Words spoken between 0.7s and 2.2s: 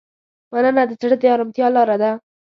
د زړه د ارامتیا لاره ده.